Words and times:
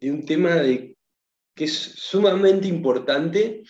de 0.00 0.10
un 0.10 0.24
tema 0.24 0.62
que 1.54 1.64
es 1.64 1.72
sumamente 1.72 2.66
importante 2.66 3.62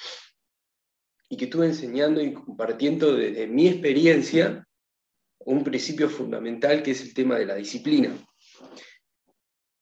y 1.28 1.36
que 1.36 1.44
estuve 1.44 1.66
enseñando 1.66 2.20
y 2.20 2.32
compartiendo 2.32 3.14
desde 3.14 3.46
mi 3.46 3.68
experiencia 3.68 4.66
un 5.40 5.64
principio 5.64 6.08
fundamental 6.08 6.82
que 6.82 6.92
es 6.92 7.00
el 7.02 7.14
tema 7.14 7.38
de 7.38 7.46
la 7.46 7.56
disciplina. 7.56 8.16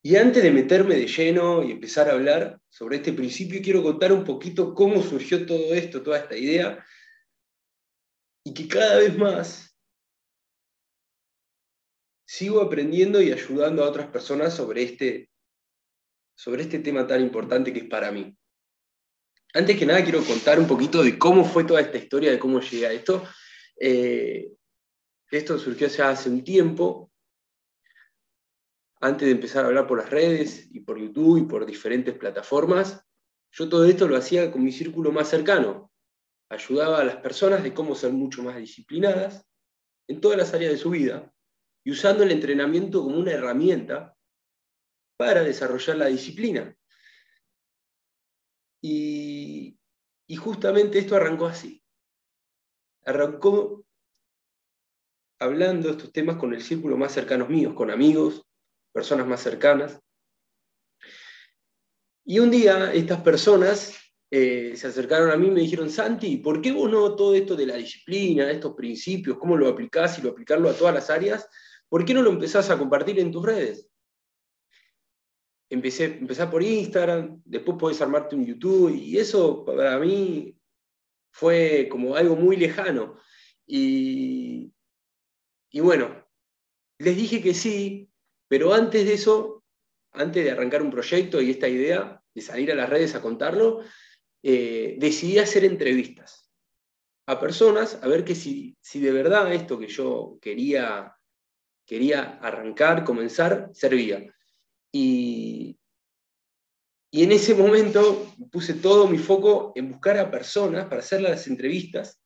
Y 0.03 0.17
antes 0.17 0.43
de 0.43 0.51
meterme 0.51 0.95
de 0.95 1.07
lleno 1.07 1.65
y 1.65 1.73
empezar 1.73 2.09
a 2.09 2.13
hablar 2.13 2.61
sobre 2.69 2.97
este 2.97 3.13
principio, 3.13 3.61
quiero 3.63 3.83
contar 3.83 4.13
un 4.13 4.25
poquito 4.25 4.73
cómo 4.73 5.03
surgió 5.03 5.45
todo 5.45 5.75
esto, 5.75 6.03
toda 6.03 6.19
esta 6.19 6.37
idea, 6.37 6.85
y 8.45 8.55
que 8.55 8.69
cada 8.69 8.99
vez 8.99 9.19
más 9.19 9.77
sigo 12.25 12.61
aprendiendo 12.61 13.21
y 13.21 13.33
ayudando 13.33 13.83
a 13.83 13.89
otras 13.89 14.09
personas 14.09 14.55
sobre 14.55 14.85
este, 14.85 15.31
sobre 16.39 16.63
este 16.63 16.79
tema 16.79 17.05
tan 17.05 17.21
importante 17.21 17.73
que 17.73 17.81
es 17.81 17.89
para 17.89 18.13
mí. 18.13 18.33
Antes 19.55 19.77
que 19.77 19.85
nada 19.85 20.05
quiero 20.05 20.23
contar 20.23 20.61
un 20.61 20.69
poquito 20.69 21.03
de 21.03 21.19
cómo 21.19 21.45
fue 21.45 21.65
toda 21.65 21.81
esta 21.81 21.99
historia, 21.99 22.31
de 22.31 22.39
cómo 22.39 22.61
llegué 22.61 22.87
a 22.87 22.93
esto. 22.93 23.25
Eh, 23.81 24.53
esto 25.33 25.59
surgió 25.59 25.89
ya 25.89 26.11
hace 26.11 26.31
un 26.31 26.45
tiempo, 26.45 27.11
antes 29.01 29.27
de 29.27 29.33
empezar 29.33 29.65
a 29.65 29.69
hablar 29.69 29.89
por 29.89 29.99
las 29.99 30.11
redes 30.11 30.69
y 30.71 30.81
por 30.81 30.97
YouTube 30.97 31.39
y 31.39 31.43
por 31.43 31.67
diferentes 31.67 32.17
plataformas, 32.17 33.05
yo 33.51 33.69
todo 33.69 33.85
esto 33.85 34.07
lo 34.07 34.17
hacía 34.17 34.53
con 34.53 34.63
mi 34.63 34.71
círculo 34.71 35.11
más 35.11 35.29
cercano. 35.29 35.91
Ayudaba 36.51 37.01
a 37.01 37.05
las 37.05 37.17
personas 37.17 37.65
de 37.65 37.75
cómo 37.75 37.97
ser 37.97 38.13
mucho 38.13 38.45
más 38.45 38.57
disciplinadas 38.57 39.45
en 40.07 40.21
todas 40.21 40.39
las 40.39 40.55
áreas 40.55 40.71
de 40.71 40.79
su 40.79 40.91
vida 40.91 41.33
y 41.85 41.91
usando 41.91 42.23
el 42.23 42.31
entrenamiento 42.31 43.03
como 43.03 43.19
una 43.19 43.33
herramienta 43.33 44.15
para 45.19 45.43
desarrollar 45.43 45.97
la 45.97 46.07
disciplina. 46.07 46.75
Y, 48.81 49.77
justamente 50.39 51.01
esto 51.01 51.17
arrancó 51.17 51.47
así. 51.47 51.83
Arrancó 53.05 53.85
hablando 55.41 55.91
estos 55.91 56.13
temas 56.13 56.37
con 56.37 56.55
el 56.55 56.63
círculo 56.63 56.97
más 56.97 57.13
cercano 57.13 57.49
míos, 57.49 57.75
con 57.75 57.91
amigos, 57.91 58.47
personas 58.93 59.27
más 59.27 59.43
cercanas. 59.43 60.01
Y 62.25 62.39
un 62.39 62.51
día 62.51 62.93
estas 62.93 63.21
personas 63.23 63.99
eh, 64.31 64.75
se 64.77 64.87
acercaron 64.87 65.31
a 65.31 65.37
mí 65.37 65.49
y 65.49 65.51
me 65.51 65.61
dijeron, 65.61 65.91
Santi, 65.91 66.37
¿por 66.37 66.61
qué 66.63 66.71
vos 66.71 66.91
no 66.91 67.17
todo 67.17 67.35
esto 67.35 67.57
de 67.57 67.67
la 67.67 67.75
disciplina, 67.75 68.51
estos 68.51 68.75
principios, 68.75 69.39
cómo 69.39 69.57
lo 69.57 69.67
aplicás 69.67 70.19
y 70.19 70.23
lo 70.23 70.31
aplicarlo 70.31 70.69
a 70.69 70.75
todas 70.75 70.95
las 70.95 71.11
áreas, 71.11 71.49
¿por 71.89 72.05
qué 72.05 72.15
no 72.15 72.23
lo 72.23 72.31
empezás 72.31 72.71
a 72.71 72.79
compartir 72.79 73.19
en 73.19 73.33
tus 73.33 73.45
redes? 73.45 73.88
Empecé, 75.71 76.05
empecé 76.05 76.47
por 76.47 76.63
Instagram, 76.63 77.43
después 77.45 77.77
podés 77.79 78.01
armarte 78.01 78.37
un 78.37 78.47
YouTube, 78.47 78.95
y 78.95 79.19
eso 79.19 79.65
para 79.65 79.99
mí 79.99 80.57
fue 81.31 81.89
como 81.91 82.17
algo 82.17 82.37
muy 82.37 82.57
lejano. 82.57 83.19
Y, 83.67 84.73
y 85.71 85.81
bueno, 85.81 86.27
les 86.99 87.17
dije 87.17 87.43
que 87.43 87.55
sí, 87.55 88.11
pero 88.49 88.73
antes 88.73 89.05
de 89.05 89.15
eso, 89.15 89.65
antes 90.13 90.45
de 90.45 90.51
arrancar 90.51 90.83
un 90.83 90.91
proyecto 90.91 91.41
y 91.41 91.51
esta 91.51 91.69
idea 91.69 92.23
de 92.35 92.41
salir 92.41 92.73
a 92.73 92.75
las 92.75 92.89
redes 92.89 93.15
a 93.15 93.21
contarlo, 93.21 93.83
eh, 94.43 94.97
decidí 94.99 95.39
hacer 95.39 95.65
entrevistas 95.65 96.49
a 97.29 97.39
personas 97.39 97.99
a 98.03 98.09
ver 98.09 98.25
que 98.25 98.35
si, 98.35 98.75
si 98.81 99.01
de 99.01 99.13
verdad 99.13 99.53
esto 99.53 99.79
que 99.79 99.87
yo 99.87 100.39
quería, 100.41 101.15
quería 101.85 102.39
arrancar, 102.41 103.05
comenzar, 103.05 103.69
servía. 103.75 104.35
Y, 104.93 105.79
y 107.11 107.23
en 107.25 107.33
ese 107.33 107.55
momento 107.55 108.35
puse 108.51 108.75
todo 108.75 109.09
mi 109.09 109.19
foco 109.19 109.73
en 109.75 109.91
buscar 109.91 110.19
a 110.19 110.31
personas 110.31 110.87
para 110.87 111.01
hacer 111.01 111.21
las 111.23 111.47
entrevistas 111.47 112.21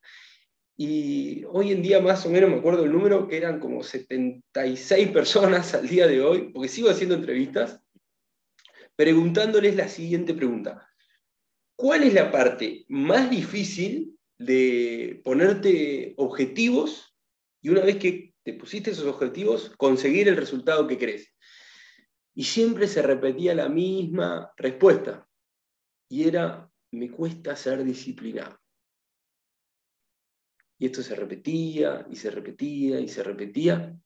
y 0.77 1.45
hoy 1.45 1.71
en 1.71 1.83
día 1.83 2.01
más 2.01 2.25
o 2.25 2.31
menos 2.31 2.51
me 2.51 2.57
acuerdo 2.57 2.85
el 2.85 2.93
número, 2.93 3.29
que 3.29 3.37
eran 3.37 3.61
como 3.61 3.83
76 3.83 5.11
personas 5.11 5.75
al 5.75 5.89
día 5.89 6.07
de 6.07 6.23
hoy, 6.23 6.51
porque 6.53 6.69
sigo 6.69 6.91
haciendo 6.91 7.15
entrevistas, 7.15 7.81
preguntándoles 8.97 9.77
la 9.77 9.89
siguiente 9.89 10.35
pregunta. 10.35 10.89
¿Cuál 11.77 12.05
es 12.05 12.15
la 12.15 12.31
parte 12.31 12.85
más 12.89 13.31
difícil 13.31 14.19
de 14.39 15.21
ponerte 15.25 16.15
objetivos 16.17 17.15
y 17.61 17.69
una 17.69 17.83
vez 17.83 17.97
que 17.97 18.35
te 18.43 18.55
pusiste 18.55 18.91
esos 18.91 19.07
objetivos, 19.07 19.73
conseguir 19.77 20.29
el 20.29 20.37
resultado 20.37 20.87
que 20.87 20.99
crees? 20.99 21.32
Y 22.35 22.45
siempre 22.45 22.89
se 22.89 23.03
repetía 23.03 23.55
la 23.55 23.69
misma 23.69 24.53
respuesta, 24.57 25.29
y 26.09 26.29
era, 26.29 26.71
me 26.93 27.11
cuesta 27.11 27.57
ser 27.57 27.85
disciplinado. 27.85 28.59
Y 30.79 30.87
esto 30.87 31.03
se 31.03 31.15
repetía 31.15 32.07
y 32.11 32.17
se 32.17 32.31
repetía 32.31 32.99
y 32.99 33.09
se 33.09 33.23
repetía. 33.23 33.97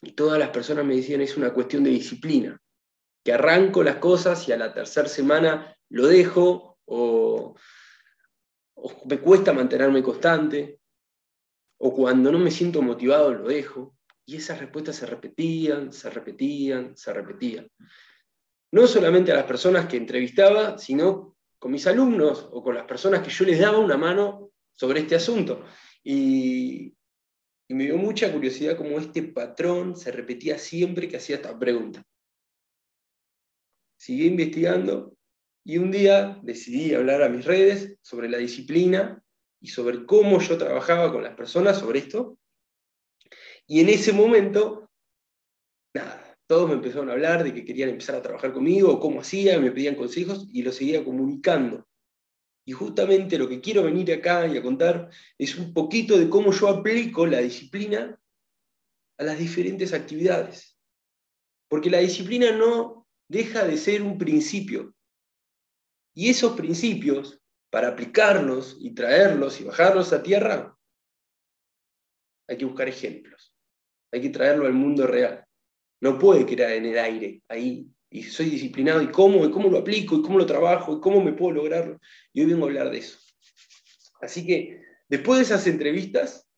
Y 0.00 0.12
todas 0.12 0.38
las 0.38 0.50
personas 0.50 0.84
me 0.84 0.94
decían, 0.94 1.20
es 1.20 1.36
una 1.36 1.52
cuestión 1.52 1.82
de 1.82 1.90
disciplina, 1.90 2.60
que 3.24 3.32
arranco 3.32 3.82
las 3.82 3.96
cosas 3.96 4.48
y 4.48 4.52
a 4.52 4.56
la 4.56 4.72
tercera 4.72 5.08
semana 5.08 5.76
lo 5.90 6.06
dejo 6.06 6.78
o, 6.84 7.56
me 9.06 9.18
cuesta 9.18 9.52
mantenerme 9.52 10.02
constante 10.02 10.80
o 11.78 11.92
cuando 11.92 12.30
no 12.30 12.38
me 12.38 12.50
siento 12.50 12.80
motivado 12.80 13.34
lo 13.34 13.48
dejo. 13.48 13.97
Y 14.28 14.36
esas 14.36 14.58
respuestas 14.58 14.96
se 14.96 15.06
repetían, 15.06 15.90
se 15.90 16.10
repetían, 16.10 16.94
se 16.94 17.14
repetían. 17.14 17.66
No 18.70 18.86
solamente 18.86 19.32
a 19.32 19.36
las 19.36 19.46
personas 19.46 19.86
que 19.86 19.96
entrevistaba, 19.96 20.76
sino 20.76 21.38
con 21.58 21.72
mis 21.72 21.86
alumnos 21.86 22.46
o 22.52 22.62
con 22.62 22.74
las 22.74 22.84
personas 22.84 23.22
que 23.22 23.30
yo 23.30 23.46
les 23.46 23.58
daba 23.58 23.78
una 23.78 23.96
mano 23.96 24.50
sobre 24.74 25.00
este 25.00 25.14
asunto. 25.14 25.64
Y, 26.04 26.94
me 27.70 27.84
dio 27.84 27.96
mucha 27.96 28.30
curiosidad 28.30 28.76
cómo 28.76 28.98
este 28.98 29.22
patrón 29.22 29.96
se 29.96 30.12
repetía 30.12 30.58
siempre 30.58 31.08
que 31.08 31.16
hacía 31.16 31.36
esta 31.36 31.58
pregunta. 31.58 32.02
Seguí 33.96 34.26
investigando 34.26 35.14
y 35.64 35.78
un 35.78 35.90
día 35.90 36.38
decidí 36.42 36.92
hablar 36.92 37.22
a 37.22 37.30
mis 37.30 37.46
redes 37.46 37.96
sobre 38.02 38.28
la 38.28 38.36
disciplina 38.36 39.22
y 39.58 39.68
sobre 39.68 40.04
cómo 40.04 40.38
yo 40.38 40.58
trabajaba 40.58 41.10
con 41.10 41.22
las 41.22 41.34
personas 41.34 41.78
sobre 41.78 42.00
esto. 42.00 42.38
Y 43.68 43.80
en 43.80 43.90
ese 43.90 44.12
momento, 44.14 44.90
nada, 45.94 46.36
todos 46.46 46.68
me 46.68 46.76
empezaron 46.76 47.10
a 47.10 47.12
hablar 47.12 47.44
de 47.44 47.52
que 47.52 47.64
querían 47.64 47.90
empezar 47.90 48.14
a 48.16 48.22
trabajar 48.22 48.54
conmigo, 48.54 48.98
cómo 48.98 49.20
hacía, 49.20 49.60
me 49.60 49.70
pedían 49.70 49.94
consejos 49.94 50.48
y 50.50 50.62
lo 50.62 50.72
seguía 50.72 51.04
comunicando. 51.04 51.86
Y 52.66 52.72
justamente 52.72 53.36
lo 53.38 53.46
que 53.46 53.60
quiero 53.60 53.82
venir 53.82 54.10
acá 54.12 54.46
y 54.46 54.56
a 54.56 54.62
contar 54.62 55.10
es 55.36 55.56
un 55.56 55.74
poquito 55.74 56.18
de 56.18 56.30
cómo 56.30 56.50
yo 56.50 56.68
aplico 56.68 57.26
la 57.26 57.40
disciplina 57.40 58.18
a 59.18 59.22
las 59.22 59.38
diferentes 59.38 59.92
actividades. 59.92 60.78
Porque 61.68 61.90
la 61.90 61.98
disciplina 61.98 62.52
no 62.52 63.06
deja 63.28 63.66
de 63.66 63.76
ser 63.76 64.02
un 64.02 64.16
principio. 64.16 64.94
Y 66.14 66.30
esos 66.30 66.56
principios, 66.56 67.38
para 67.70 67.88
aplicarlos 67.88 68.78
y 68.80 68.94
traerlos 68.94 69.60
y 69.60 69.64
bajarlos 69.64 70.14
a 70.14 70.22
tierra, 70.22 70.74
hay 72.48 72.56
que 72.56 72.64
buscar 72.64 72.88
ejemplos. 72.88 73.54
Hay 74.12 74.20
que 74.20 74.30
traerlo 74.30 74.66
al 74.66 74.72
mundo 74.72 75.06
real. 75.06 75.44
No 76.00 76.18
puede 76.18 76.46
quedar 76.46 76.72
en 76.72 76.86
el 76.86 76.98
aire, 76.98 77.42
ahí 77.48 77.90
y 78.10 78.22
soy 78.22 78.50
disciplinado 78.50 79.02
y 79.02 79.10
cómo, 79.10 79.44
y 79.44 79.50
cómo 79.50 79.68
lo 79.68 79.78
aplico, 79.78 80.16
y 80.16 80.22
cómo 80.22 80.38
lo 80.38 80.46
trabajo, 80.46 80.96
y 80.96 81.00
cómo 81.00 81.22
me 81.22 81.32
puedo 81.32 81.52
lograrlo. 81.52 82.00
Y 82.32 82.40
hoy 82.40 82.46
vengo 82.46 82.64
a 82.64 82.68
hablar 82.68 82.90
de 82.90 82.98
eso. 82.98 83.18
Así 84.20 84.46
que 84.46 84.82
después 85.08 85.38
de 85.38 85.44
esas 85.44 85.66
entrevistas, 85.66 86.48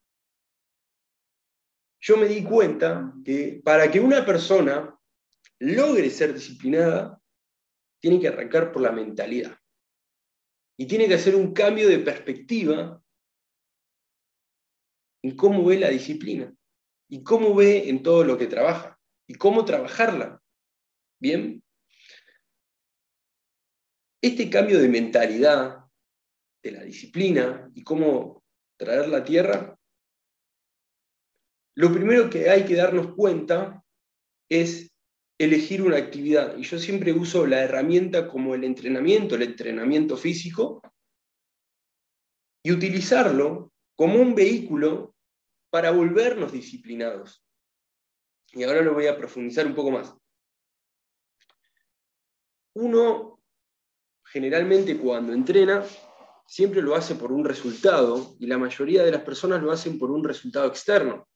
yo 2.00 2.16
me 2.16 2.27
di 2.27 2.43
cuenta 2.43 3.12
que 3.25 3.60
para 3.65 3.91
que 3.91 4.00
una 4.00 4.25
persona 4.25 4.97
logre 5.59 6.09
ser 6.09 6.33
disciplinada, 6.33 7.21
tiene 8.01 8.19
que 8.19 8.28
arrancar 8.28 8.72
por 8.72 8.83
la 8.83 8.92
mentalidad. 8.92 9.54
Y 10.78 10.86
tiene 10.86 11.07
que 11.07 11.15
hacer 11.15 11.34
un 11.34 11.53
cambio 11.53 11.89
de 11.89 11.98
perspectiva 11.98 13.03
en 15.22 15.36
cómo 15.36 15.63
ve 15.66 15.78
la 15.78 15.91
disciplina 15.91 16.54
y 17.10 17.22
cómo 17.22 17.54
ve 17.54 17.89
en 17.91 18.03
todo 18.03 18.24
lo 18.24 18.39
que 18.39 18.47
trabaja 18.47 18.98
y 19.27 19.34
cómo 19.34 19.65
trabajarla. 19.65 20.41
Bien. 21.21 21.62
Este 24.22 24.48
cambio 24.48 24.80
de 24.80 24.89
mentalidad, 24.89 25.84
de 26.62 26.71
la 26.71 26.84
disciplina 26.84 27.71
y 27.74 27.83
cómo 27.83 28.42
traer 28.78 29.09
la 29.09 29.24
tierra, 29.24 29.77
lo 31.77 31.92
primero 31.92 32.30
que 32.30 32.48
hay 32.48 32.65
que 32.65 32.77
darnos 32.77 33.15
cuenta 33.15 33.84
es 34.48 34.91
elegir 35.39 35.83
una 35.83 35.97
actividad. 35.97 36.56
Y 36.56 36.63
yo 36.63 36.78
siempre 36.78 37.13
uso 37.13 37.47
la 37.47 37.63
herramienta 37.63 38.28
como 38.28 38.54
el 38.54 38.65
entrenamiento, 38.65 39.34
el 39.34 39.42
entrenamiento 39.42 40.16
físico, 40.16 40.83
y 42.63 42.72
utilizarlo 42.72 43.72
como 43.97 44.21
un 44.21 44.34
vehículo 44.34 45.15
para 45.71 45.93
volvernos 45.93 46.53
disciplinados. 46.53 47.45
Y 48.53 48.65
ahora 48.65 48.83
lo 48.83 48.95
voy 48.95 49.07
a 49.07 49.17
profundizar 49.17 49.67
un 49.67 49.75
poco 49.75 49.93
más. 49.93 50.15
uno 52.72 53.41
generalmente 54.25 54.97
cuando 54.97 55.33
entrena 55.33 55.84
siempre 56.47 56.83
lo 56.83 56.95
hace 56.95 57.15
por 57.15 57.33
un 57.33 57.45
resultado 57.45 58.37
y 58.39 58.47
la 58.47 58.59
mayoría 58.59 59.03
de 59.05 59.11
las 59.11 59.22
personas 59.22 59.63
lo 59.63 59.72
hacen 59.72 59.99
por 59.99 60.11
un 60.11 60.25
resultado 60.25 60.67
externo. 60.69 61.28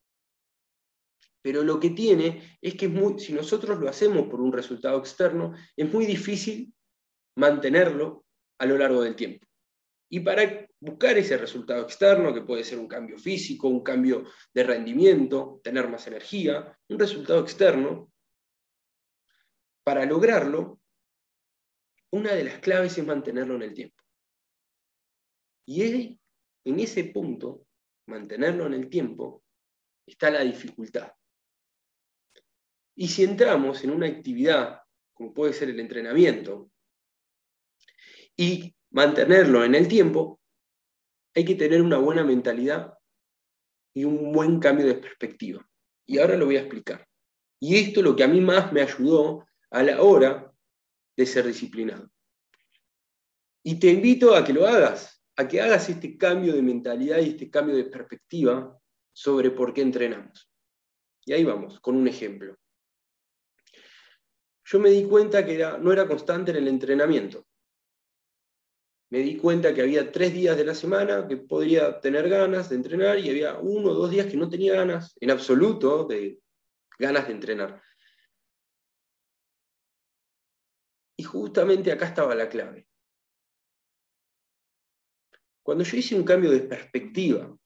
Pero 1.43 1.63
lo 1.63 1.79
que 1.79 1.91
tiene 1.91 2.59
es 2.61 2.75
que 2.75 2.89
si 3.19 3.33
nosotros 3.33 3.79
lo 3.79 3.89
hacemos 3.89 4.29
por 4.29 4.41
un 4.41 4.53
resultado 4.53 4.99
externo, 4.99 5.55
es 5.77 5.93
muy 5.93 6.07
difícil 6.07 6.73
mantenerlo 7.37 8.25
a 8.59 8.67
lo 8.67 8.79
largo 8.79 9.03
del 9.03 9.15
tiempo. 9.15 9.47
Y 10.09 10.21
para 10.21 10.67
buscar 10.85 11.17
ese 11.17 11.39
resultado 11.39 11.83
externo, 11.83 12.35
que 12.35 12.43
puede 12.43 12.63
ser 12.63 12.79
un 12.79 12.87
cambio 12.87 13.19
físico, 13.19 13.69
un 13.69 13.83
cambio 13.83 14.25
de 14.53 14.65
rendimiento, 14.65 15.61
tener 15.65 15.89
más 15.89 16.07
energía, 16.07 16.79
un 16.89 16.99
resultado 16.99 17.41
externo, 17.41 18.13
para 19.83 20.05
lograrlo, 20.05 20.79
una 22.13 22.33
de 22.35 22.45
las 22.45 22.59
claves 22.59 22.99
es 22.99 23.07
mantenerlo 23.07 23.55
en 23.57 23.63
el 23.63 23.73
tiempo. 23.73 23.97
Y 25.67 26.19
en 26.65 26.81
ese 26.81 27.05
punto, 27.05 27.67
mantenerlo 28.07 28.67
en 28.67 28.75
el 28.75 28.91
tiempo, 28.91 29.43
está 30.07 30.31
la 30.31 30.43
dificultad. 30.43 31.13
Y 32.95 33.09
si 33.09 33.25
entramos 33.25 33.83
en 33.85 33.91
una 33.91 34.07
actividad, 34.07 34.83
como 35.15 35.33
puede 35.33 35.55
ser 35.55 35.71
el 35.71 35.81
entrenamiento, 35.81 36.71
y 38.37 38.75
mantenerlo 38.91 39.65
en 39.65 39.75
el 39.75 39.89
tiempo, 39.89 40.41
hay 41.35 41.45
que 41.45 41.55
tener 41.55 41.83
una 41.83 41.99
buena 41.99 42.25
mentalidad 42.25 42.95
y 43.95 44.05
un 44.05 44.33
buen 44.33 44.61
cambio 44.61 44.87
de 44.87 44.95
perspectiva. 44.95 45.67
Y 46.07 46.19
ahora 46.19 46.37
lo 46.37 46.47
voy 46.47 46.57
a 46.57 46.61
explicar. 46.61 47.07
Y 47.61 47.77
esto 47.77 48.01
es 48.01 48.05
lo 48.05 48.15
que 48.15 48.25
a 48.25 48.29
mí 48.29 48.41
más 48.41 48.73
me 48.73 48.83
ayudó 48.83 49.47
a 49.71 49.83
la 49.83 50.03
hora 50.03 50.53
de 51.17 51.27
ser 51.27 51.47
disciplinado. 51.47 52.11
Y 53.63 53.79
te 53.79 53.89
invito 53.89 54.35
a 54.35 54.45
que 54.45 54.53
lo 54.53 54.67
hagas, 54.67 55.25
a 55.37 55.49
que 55.49 55.61
hagas 55.61 55.89
este 55.89 56.19
cambio 56.19 56.53
de 56.53 56.63
mentalidad 56.63 57.19
y 57.19 57.31
este 57.31 57.51
cambio 57.51 57.75
de 57.75 57.85
perspectiva 57.85 58.79
sobre 59.13 59.51
por 59.51 59.73
qué 59.73 59.81
entrenamos. 59.81 60.51
Y 61.25 61.33
ahí 61.33 61.45
vamos, 61.45 61.81
con 61.81 61.97
un 61.97 62.07
ejemplo. 62.07 62.57
Yo 64.67 64.79
me 64.79 64.91
di 64.91 65.05
cuenta 65.05 65.45
que 65.45 65.59
no 65.81 65.93
era 65.93 66.07
constante 66.07 66.51
en 66.51 66.59
el 66.59 66.69
entrenamiento. 66.69 67.47
Me 69.11 69.19
di 69.21 69.37
cuenta 69.37 69.75
que 69.75 69.83
había 69.83 70.11
tres 70.11 70.33
días 70.33 70.57
de 70.57 70.65
la 70.65 70.75
semana 70.75 71.29
que 71.29 71.37
podría 71.37 72.01
tener 72.01 72.29
ganas 72.29 72.69
de 72.69 72.77
entrenar 72.77 73.19
y 73.19 73.31
había 73.31 73.59
uno 73.59 73.91
o 73.91 73.95
dos 73.95 74.11
días 74.11 74.27
que 74.27 74.37
no 74.37 74.49
tenía 74.49 74.75
ganas, 74.75 75.17
en 75.21 75.31
absoluto, 75.31 76.05
de 76.05 76.41
ganas 76.99 77.27
de 77.27 77.33
entrenar. 77.33 77.83
Y 81.17 81.23
justamente 81.23 81.93
acá 81.93 82.07
estaba 82.07 82.35
la 82.35 82.49
clave. 82.49 82.89
Cuando 85.63 85.85
yo 85.85 85.97
hice 85.97 86.15
un 86.15 86.25
cambio 86.25 86.51
de 86.51 86.61
perspectiva 86.61 87.57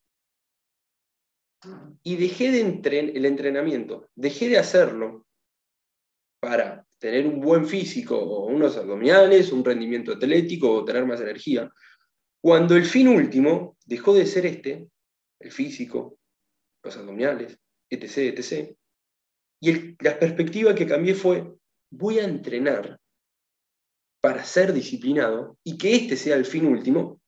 y 2.03 2.17
dejé 2.17 2.53
de 2.53 2.61
el 2.61 3.25
entrenamiento, 3.25 4.09
dejé 4.15 4.49
de 4.49 4.59
hacerlo 4.59 5.27
para 6.41 6.88
tener 6.99 7.27
un 7.27 7.41
buen 7.41 7.67
físico 7.67 8.19
o 8.19 8.47
unos 8.47 8.77
abdominales, 8.77 9.53
un 9.53 9.65
rendimiento 9.65 10.13
atlético 10.13 10.73
o 10.73 10.85
tener 10.85 11.07
más 11.07 11.21
energía, 11.21 11.71
cuando 12.41 12.77
el 12.77 12.85
fin 12.85 13.09
último 13.09 13.77
dejó 13.85 14.15
de 14.15 14.27
ser 14.27 14.47
este, 14.47 14.89
el 15.41 15.53
físico, 15.53 16.19
los 16.83 16.97
abdominales, 16.97 17.59
etc., 17.91 18.39
etc., 18.39 18.77
y 19.61 20.03
la 20.05 20.19
perspectiva 20.19 20.75
que 20.75 20.87
cambié 20.87 21.15
fue, 21.15 21.53
voy 21.91 22.21
a 22.21 22.25
entrenar 22.25 23.01
para 24.21 24.45
ser 24.45 24.73
disciplinado 24.73 25.59
y 25.65 25.77
que 25.77 25.95
este 25.97 26.17
sea 26.17 26.37
el 26.37 26.45
fin 26.45 26.67
último, 26.67 27.21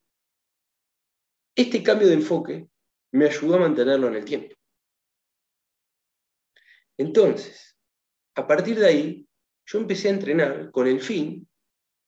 este 1.57 1.83
cambio 1.83 2.09
de 2.09 2.15
enfoque 2.15 2.69
me 3.13 3.27
ayudó 3.27 3.57
a 3.57 3.61
mantenerlo 3.61 4.09
en 4.09 4.15
el 4.15 4.25
tiempo. 4.25 4.55
Entonces, 6.97 7.77
a 8.37 8.47
partir 8.47 8.79
de 8.79 8.87
ahí, 8.87 9.29
yo 9.71 9.79
empecé 9.79 10.09
a 10.09 10.13
entrenar 10.13 10.73
con 10.73 10.89
el 10.89 11.01
fin 11.01 11.49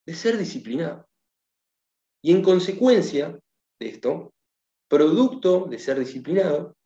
de 0.04 0.14
ser 0.14 0.36
disciplinado. 0.36 1.08
Y 2.20 2.32
en 2.32 2.42
consecuencia 2.42 3.38
de 3.78 3.88
esto, 3.88 4.34
producto 4.88 5.66
de 5.66 5.78
ser 5.78 6.00
disciplinado, 6.00 6.76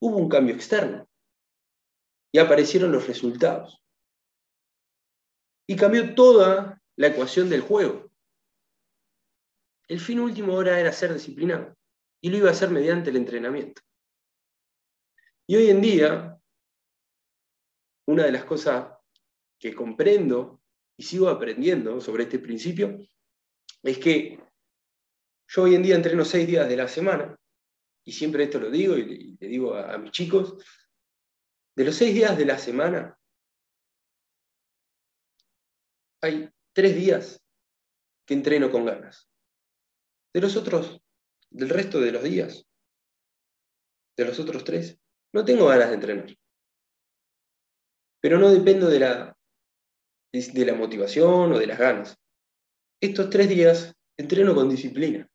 hubo 0.00 0.16
un 0.16 0.28
cambio 0.28 0.56
externo. 0.56 1.08
Y 2.32 2.40
aparecieron 2.40 2.90
los 2.90 3.06
resultados. 3.06 3.80
Y 5.68 5.76
cambió 5.76 6.12
toda 6.16 6.82
la 6.96 7.06
ecuación 7.06 7.48
del 7.48 7.60
juego. 7.60 8.10
El 9.86 10.00
fin 10.00 10.18
último 10.18 10.54
ahora 10.54 10.80
era 10.80 10.92
ser 10.92 11.14
disciplinado 11.14 11.72
y 12.20 12.30
lo 12.30 12.38
iba 12.38 12.48
a 12.48 12.52
hacer 12.52 12.70
mediante 12.70 13.10
el 13.10 13.16
entrenamiento. 13.16 13.80
Y 15.46 15.56
hoy 15.56 15.70
en 15.70 15.80
día, 15.80 16.40
una 18.06 18.24
de 18.24 18.32
las 18.32 18.44
cosas 18.44 18.93
que 19.64 19.74
comprendo 19.74 20.60
y 20.94 21.04
sigo 21.04 21.30
aprendiendo 21.30 21.98
sobre 21.98 22.24
este 22.24 22.38
principio 22.38 22.98
es 23.82 23.98
que 23.98 24.38
yo 25.48 25.62
hoy 25.62 25.74
en 25.74 25.82
día 25.82 25.94
entreno 25.94 26.22
seis 26.22 26.46
días 26.46 26.68
de 26.68 26.76
la 26.76 26.86
semana, 26.86 27.34
y 28.04 28.12
siempre 28.12 28.44
esto 28.44 28.60
lo 28.60 28.70
digo 28.70 28.98
y 28.98 29.38
le 29.40 29.48
digo 29.48 29.74
a, 29.74 29.96
mis 29.96 30.12
chicos, 30.12 30.62
de 31.74 31.84
los 31.86 31.96
seis 31.96 32.14
días 32.14 32.36
de 32.36 32.44
la 32.44 32.58
semana, 32.58 33.18
hay 36.20 36.50
tres 36.74 36.94
días 36.94 37.42
que 38.26 38.34
entreno 38.34 38.70
con 38.70 38.84
ganas 38.84 39.30
de 40.34 40.42
los 40.42 40.56
otros, 40.56 41.00
del 41.48 41.70
resto 41.70 42.02
de 42.02 42.12
los 42.12 42.22
días, 42.22 42.66
de 44.14 44.24
los 44.26 44.38
otros 44.38 44.62
tres, 44.62 45.00
no 45.32 45.42
tengo 45.42 45.68
ganas 45.68 45.88
de 45.88 45.94
entrenar. 45.94 46.36
Pero 48.20 48.38
no 48.38 48.50
dependo 48.50 48.88
de 48.88 49.00
la, 49.00 49.33
de 50.52 50.66
la 50.66 50.74
motivación 50.74 51.52
o 51.52 51.58
de 51.58 51.66
las 51.66 51.78
ganas. 51.78 52.16
Estos 53.00 53.30
tres 53.30 53.48
días 53.48 53.94
entreno 54.18 54.54
con 54.54 54.68
disciplina. 54.68 55.28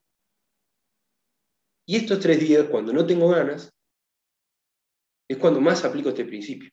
Y 1.88 1.96
estos 1.96 2.20
tres 2.20 2.40
días, 2.40 2.68
cuando 2.70 2.94
no 2.94 3.06
tengo 3.06 3.30
ganas, 3.30 3.72
es 5.30 5.38
cuando 5.38 5.62
más 5.62 5.84
aplico 5.86 6.10
este 6.10 6.26
principio. 6.26 6.70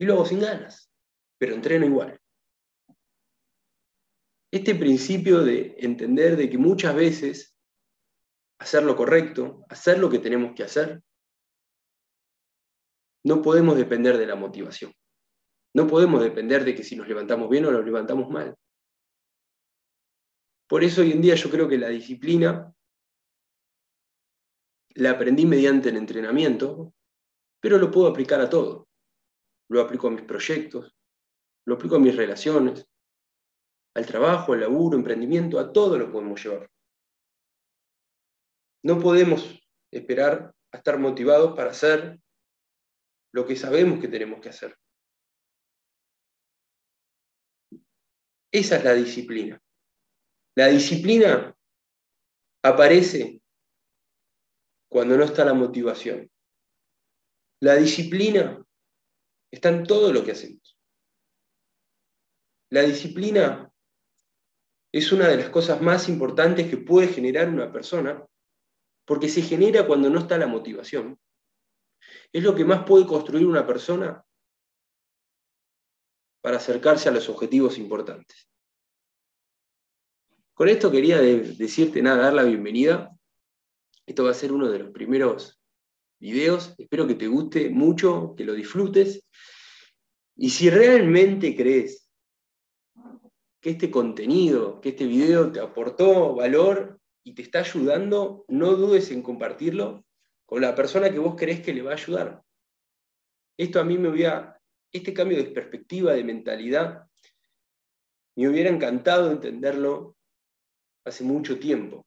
Y 0.00 0.04
lo 0.04 0.14
hago 0.14 0.26
sin 0.26 0.40
ganas, 0.40 0.90
pero 1.38 1.54
entreno 1.54 1.86
igual 1.86 2.18
este 4.50 4.74
principio 4.74 5.42
de 5.42 5.76
entender 5.78 6.36
de 6.36 6.48
que 6.48 6.58
muchas 6.58 6.94
veces 6.94 7.54
hacer 8.58 8.82
lo 8.82 8.96
correcto, 8.96 9.64
hacer 9.68 9.98
lo 9.98 10.08
que 10.08 10.18
tenemos 10.18 10.54
que 10.54 10.64
hacer, 10.64 11.02
no 13.24 13.42
podemos 13.42 13.76
depender 13.76 14.16
de 14.16 14.26
la 14.26 14.36
motivación. 14.36 14.92
No 15.74 15.86
podemos 15.86 16.22
depender 16.22 16.64
de 16.64 16.74
que 16.74 16.82
si 16.82 16.96
nos 16.96 17.08
levantamos 17.08 17.48
bien 17.48 17.66
o 17.66 17.70
nos 17.70 17.84
levantamos 17.84 18.28
mal. 18.30 18.56
Por 20.68 20.84
eso 20.84 21.00
hoy 21.00 21.12
en 21.12 21.22
día 21.22 21.34
yo 21.34 21.50
creo 21.50 21.68
que 21.68 21.78
la 21.78 21.88
disciplina 21.88 22.74
la 24.94 25.12
aprendí 25.12 25.46
mediante 25.46 25.88
el 25.88 25.96
entrenamiento, 25.96 26.92
pero 27.60 27.78
lo 27.78 27.90
puedo 27.90 28.08
aplicar 28.08 28.40
a 28.40 28.50
todo. 28.50 28.88
Lo 29.70 29.80
aplico 29.80 30.08
a 30.08 30.10
mis 30.10 30.22
proyectos, 30.22 30.94
lo 31.66 31.74
aplico 31.74 31.96
a 31.96 32.00
mis 32.00 32.16
relaciones, 32.16 32.86
al 33.94 34.06
trabajo, 34.06 34.52
al 34.52 34.60
laburo, 34.60 34.96
emprendimiento, 34.96 35.58
a 35.58 35.72
todo 35.72 35.98
lo 35.98 36.10
podemos 36.10 36.42
llevar. 36.42 36.70
No 38.82 38.98
podemos 38.98 39.60
esperar 39.90 40.54
a 40.72 40.76
estar 40.76 40.98
motivados 40.98 41.54
para 41.56 41.70
hacer 41.70 42.18
lo 43.32 43.46
que 43.46 43.56
sabemos 43.56 44.00
que 44.00 44.08
tenemos 44.08 44.40
que 44.40 44.48
hacer. 44.48 44.76
Esa 48.52 48.76
es 48.76 48.84
la 48.84 48.94
disciplina. 48.94 49.60
La 50.56 50.68
disciplina 50.68 51.54
aparece 52.62 53.42
cuando 54.90 55.16
no 55.16 55.24
está 55.24 55.44
la 55.44 55.54
motivación. 55.54 56.30
La 57.60 57.76
disciplina 57.76 58.64
está 59.52 59.68
en 59.68 59.84
todo 59.84 60.12
lo 60.12 60.24
que 60.24 60.32
hacemos. 60.32 60.78
La 62.70 62.82
disciplina 62.82 63.70
es 64.92 65.12
una 65.12 65.28
de 65.28 65.36
las 65.36 65.50
cosas 65.50 65.80
más 65.82 66.08
importantes 66.08 66.68
que 66.68 66.78
puede 66.78 67.08
generar 67.08 67.48
una 67.48 67.70
persona, 67.70 68.26
porque 69.04 69.28
se 69.28 69.42
genera 69.42 69.86
cuando 69.86 70.08
no 70.08 70.20
está 70.20 70.38
la 70.38 70.46
motivación. 70.46 71.18
Es 72.32 72.42
lo 72.42 72.54
que 72.54 72.64
más 72.64 72.84
puede 72.84 73.06
construir 73.06 73.46
una 73.46 73.66
persona 73.66 74.24
para 76.48 76.56
acercarse 76.56 77.10
a 77.10 77.12
los 77.12 77.28
objetivos 77.28 77.76
importantes. 77.76 78.48
Con 80.54 80.70
esto 80.70 80.90
quería 80.90 81.18
decirte 81.20 82.00
nada, 82.00 82.22
dar 82.22 82.32
la 82.32 82.42
bienvenida. 82.42 83.14
Esto 84.06 84.24
va 84.24 84.30
a 84.30 84.34
ser 84.34 84.52
uno 84.52 84.70
de 84.70 84.78
los 84.78 84.90
primeros 84.90 85.60
videos. 86.18 86.74
Espero 86.78 87.06
que 87.06 87.16
te 87.16 87.26
guste 87.26 87.68
mucho, 87.68 88.32
que 88.34 88.46
lo 88.46 88.54
disfrutes. 88.54 89.22
Y 90.36 90.48
si 90.48 90.70
realmente 90.70 91.54
crees 91.54 92.08
que 93.60 93.68
este 93.72 93.90
contenido, 93.90 94.80
que 94.80 94.88
este 94.88 95.04
video 95.04 95.52
te 95.52 95.60
aportó 95.60 96.34
valor 96.34 96.98
y 97.24 97.34
te 97.34 97.42
está 97.42 97.58
ayudando, 97.58 98.46
no 98.48 98.72
dudes 98.72 99.10
en 99.10 99.20
compartirlo 99.20 100.02
con 100.46 100.62
la 100.62 100.74
persona 100.74 101.10
que 101.10 101.18
vos 101.18 101.34
crees 101.36 101.60
que 101.60 101.74
le 101.74 101.82
va 101.82 101.90
a 101.90 101.96
ayudar. 101.96 102.42
Esto 103.58 103.80
a 103.80 103.84
mí 103.84 103.98
me 103.98 104.08
hubiera, 104.08 104.57
este 104.92 105.12
cambio 105.12 105.38
de 105.38 105.50
perspectiva, 105.50 106.14
de 106.14 106.24
mentalidad, 106.24 107.06
me 108.36 108.48
hubiera 108.48 108.70
encantado 108.70 109.30
entenderlo 109.30 110.16
hace 111.04 111.24
mucho 111.24 111.58
tiempo. 111.58 112.06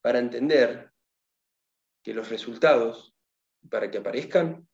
Para 0.00 0.20
entender 0.20 0.92
que 2.02 2.14
los 2.14 2.28
resultados, 2.28 3.14
para 3.68 3.90
que 3.90 3.98
aparezcan, 3.98 4.68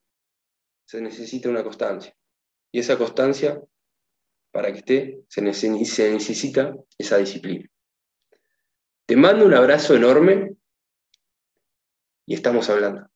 se 0.87 1.01
necesita 1.01 1.49
una 1.49 1.65
constancia. 1.65 2.15
Y 2.71 2.81
esa 2.81 2.99
constancia, 2.99 3.61
para 4.53 4.71
que 4.71 4.79
esté, 4.79 5.25
se 5.29 5.41
necesita 5.43 6.75
esa 6.99 7.17
disciplina. 7.17 7.69
Te 9.07 9.17
mando 9.17 9.47
un 9.47 9.55
abrazo 9.55 9.95
enorme 9.95 10.55
y 12.27 12.35
estamos 12.35 12.69
hablando. 12.71 13.09